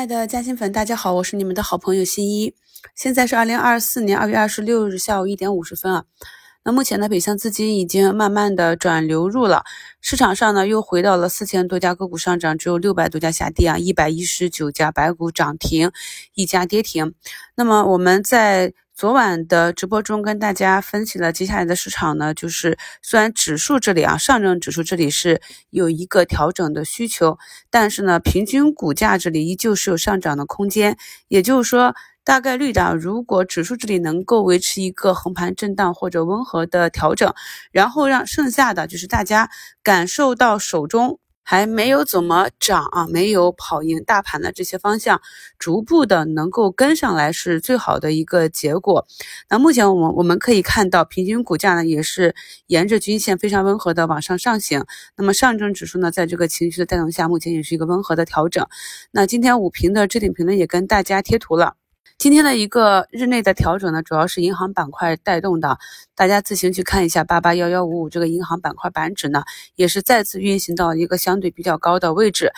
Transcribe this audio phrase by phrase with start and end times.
[0.00, 2.54] 亲爱的嘉兴粉，大家好，我是你们的好朋友新一。
[2.94, 6.04] 现在是二零二四年二月二十六日下午一点五十分啊。
[6.64, 9.62] 那目前呢，北向资金已经慢慢的转流入了
[10.00, 15.92] 市场上呢，又回到了四千多家个股上涨，只有六百多家下跌啊，一百一十九家白股涨停，
[16.32, 17.12] 一家跌停。
[17.54, 25.40] 那么我们在昨晚的直播中跟大家分析了接下来的市场呢，就是虽然指数这里啊，上证指数这里是
[25.70, 27.38] 有一个调整的需求，
[27.70, 30.98] 但是呢，平均股价这里依旧是有上涨的空间。
[31.28, 31.94] 也就是说，
[32.24, 37.32] 大概率的，如果指数这里能够维持一个横盘震荡或者温和的调整，
[37.72, 39.48] 然后让剩下的就是大家
[39.82, 41.18] 感受到手中。
[41.42, 45.20] 还没有怎么涨啊，没有跑赢大盘的这些方向，
[45.58, 49.06] 逐步的能够跟上来是最好的一个结果。
[49.48, 52.34] 那目前我们我们可以看到，平均股价呢也是
[52.66, 54.84] 沿着均线非常温和的往上上行。
[55.16, 58.66] 那么上证指数呢，在这个情绪的带动下，目前也是一个温和的调整。
[59.10, 61.79] 那今天五评的置顶评论也跟大家贴图了。
[62.20, 65.78] 今天的一个日内的调整呢，主要是银行板块带动的，
[66.14, 69.42] 大家自行去看一下八八幺幺五五这个银行板块板指呢，
[69.74, 72.52] 也是再次运行到一个相对比较高的位置。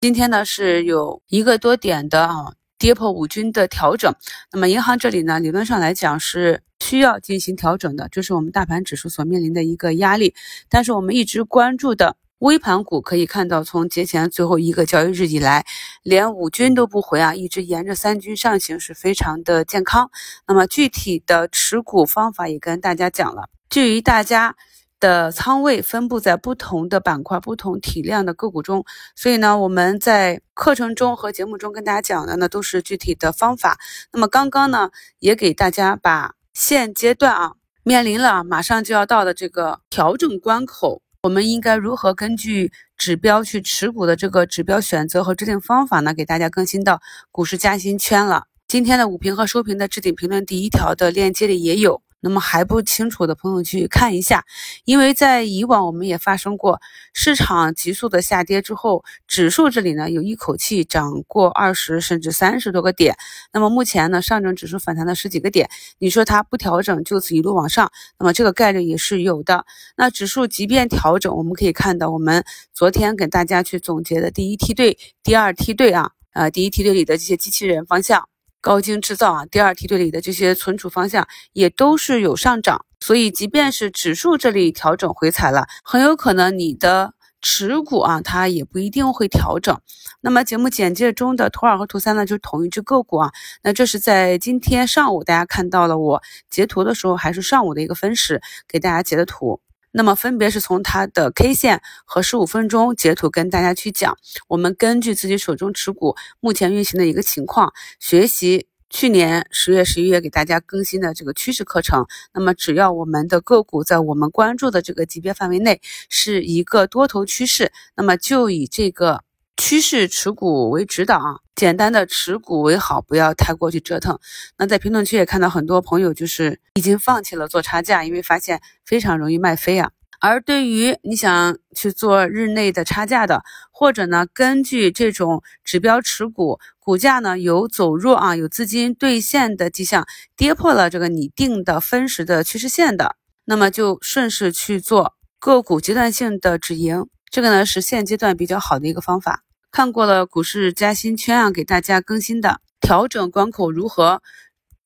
[0.00, 4.12] 今天呢是有一个多点的啊跌破五均的调整，
[4.50, 10.34] 那么银行这里呢，理论上来讲是需要进行调整的，这是我们大盘指数所面临的一个压力，
[10.68, 12.16] 但是我们一直关注的。
[12.38, 15.64] 微盘股可以看到，从节前最后一个交易日以来，
[16.02, 20.10] 连五均都不回啊，一直沿着三均上行，是非常的健康。
[20.46, 23.48] 那么具体的持股方法也跟大家讲了。
[23.70, 24.56] 至于大家
[25.00, 33.78] 的仓位分布在不同的板块、不同体量的个股中，所以呢，我们在课程中和节目中跟大家讲的呢，都是具体的方法。
[34.12, 37.52] 那么刚刚呢，也给大家把现阶段啊
[37.84, 41.00] 面临了马上就要到的这个调整关口。
[41.24, 46.12] 我们应该如何根据指标去持股的这个指标选择和制定方法呢？
[46.12, 47.00] 给大家更新到
[47.30, 48.44] 股市加薪圈了。
[48.68, 52.02] 今天的午评和收评的置顶评论第一条的链接里也有。
[52.24, 54.46] 那么还不清楚的朋友去看一下，
[54.86, 56.80] 因为在以往我们也发生过
[57.12, 63.14] 市场急速的下跌之后，指数这里呢有一口气涨过二十甚至三十多个点。
[63.52, 65.68] 那么目前呢上证指数反弹了十几个点，
[65.98, 69.66] 你说它不调整就此一路往上，那么这个概率也是有的。
[69.94, 78.26] 那指数即便调整，我们可以看到我们昨天给大家去总结的第一梯队、第二梯队啊，呃第一梯队里的这些机器人方向。
[78.64, 89.78] 高精制造啊，第二梯队里的这些存储方向也都是有上涨，所以即便是指数这里调整回踩了，很有可能你的持股啊，它也不一定会调整。
[90.22, 93.32] 那么节目简介中的图二和图三呢，就是同一只个股啊。
[93.62, 99.60] 那这是在今天上午大家看到了我截图的时候，还是上午的一个分时给大家截的图。
[99.96, 104.16] 那么分别是从它的 K 线和十五分钟截图跟大家去讲，
[104.48, 112.06] 我们根据自己手中持股目前运行的一个情况，学习去年十月、十一月给大家更新的这个趋势课程。
[112.32, 119.23] 那么只要我们的个股在我们关注的这个级别范围内，是一个多头趋势，那么就以这个。
[119.56, 124.18] 趋势持股为指导啊，简单的持股为好，不要太过去折腾。
[124.58, 129.90] 那在评论区也看到很多朋友就是已经放弃了做差价，因为发现非常容易卖飞啊。
[130.20, 140.06] 而对于你想去做日内的差价的，或者呢根据这种指标持股，股价呢有走弱啊，有资金兑现的迹象，
[140.36, 147.06] 跌破了这个你定的分时的趋势线的，那么就顺势去做个股阶段性的止盈。
[147.34, 149.42] 这个呢是现阶段比较好的一个方法。
[149.72, 154.22] 看过了股市加薪圈啊，给大家更新的调整关口如何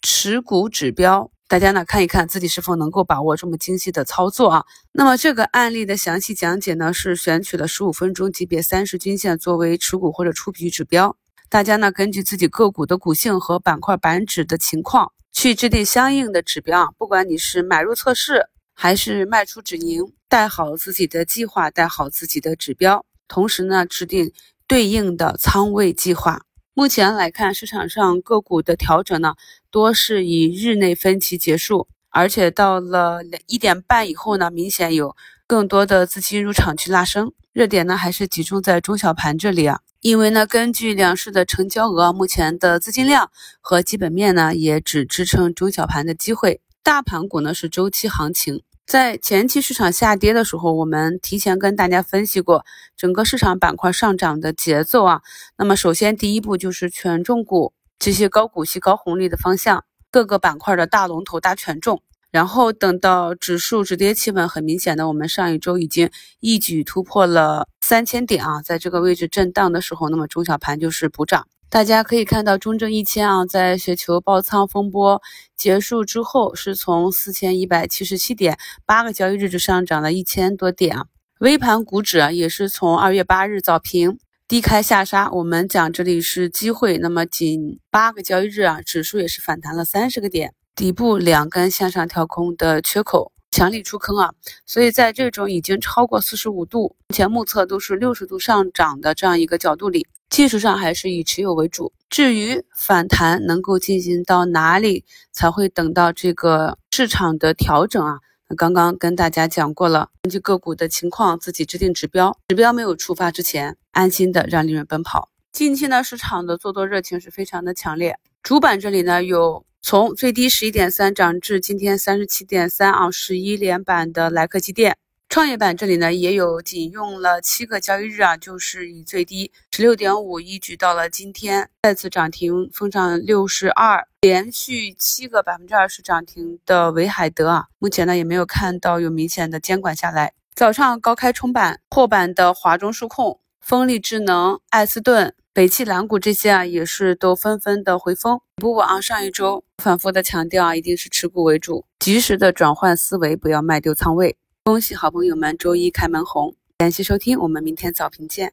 [0.00, 4.64] 持股指标，大家呢看一看自己是否能够把握这么精细的操作啊。
[4.92, 11.18] 那么这个案例的详细讲解呢，是选取了十五分钟级别三十均线作为持股或者出皮指标，
[11.50, 16.88] 大家呢根据自己个股的股性和板块板指的情况去制定相应的指标啊。
[16.96, 24.32] 不管你是买入测试还是卖出止盈，带好自己的计划，带好自己的指标，同时呢制定。
[24.70, 26.42] 对应的仓位计划，
[26.74, 29.34] 目前来看，市场上个股的调整呢，
[29.70, 35.16] 多是以日内分歧结束，而且到了一点半以后呢，明显有
[35.46, 43.30] 更多的资金入场去拉升，热点呢还是集中在中小盘这里啊，因为呢，根据两市的成交额，目前的资金量
[43.62, 48.60] 和基本面呢，也只支撑中小盘的机会，大盘股呢是周期行情。
[48.88, 52.64] 在前期市场下跌的时候，我们提前跟大家分析过
[52.96, 55.20] 整个市场板块上涨的节奏啊。
[55.58, 62.00] 那么首先第一步就是权重股这些高股息、高红利的方向，各个板块的大龙头、大权重。
[62.30, 66.10] 然后等到指数止跌企稳，很明显的，我们上一周已经
[66.40, 71.46] 一举突破了三千点啊，在这个位置震荡的时候，那么中小盘就是补涨。
[71.70, 75.20] 大家可以看到中证一千啊，在雪球爆仓风波
[75.54, 81.04] 结束之后，是从四千一百七十七点，八个交易日就上涨了一千多点啊。
[81.40, 84.18] 微盘股指也是从二月八日早评
[84.48, 93.32] 低开下杀，我们讲这里是机会，那么仅八个交易日啊，指数也是反弹了三十个点，底部两根向上跳空的缺口。
[93.50, 94.30] 强力出坑啊！
[94.66, 101.92] 所以在这种已经超过四十五度，目前目测都是六十度上涨的这样一个角度里，技术上还是以持有为主。
[102.08, 108.20] 至于反弹能够进行到哪里，才会等到这个市场的调整啊？
[108.48, 115.30] 那刚刚跟大家讲过了，根据个股的情况自己制定指标，指标没有触发之前，安心的让利润奔跑。
[115.52, 119.64] 近期呢，市场的做多热情是非常的强烈，主板这里呢有。
[119.80, 124.98] 从最低十一点三涨至今天三十七点三啊，十一连板的莱克机电，
[125.30, 140.32] 创业板这里呢也有，仅用了七个交易日啊，就是以最低十六点五一举到了今天再次涨停，封上六十二，连续七个百分之二十涨停的维海德啊，目前呢也没有看到有明显的监管下来。
[140.54, 145.34] 早上高开冲板破板的华中数控、风力智能、艾斯顿。
[145.52, 148.40] 北汽蓝谷这些啊，也是都纷纷的回风。
[148.56, 154.36] 不过啊，上一周反复的强调啊，一定是持股为主，及时的转换思维，不要卖丢仓位。
[154.68, 156.54] 恭喜好朋友们周一开门红！
[156.76, 158.52] 感谢收听，我们明天早评见。